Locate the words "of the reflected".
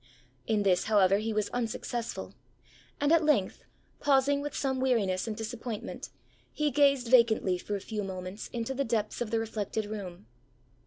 9.21-9.85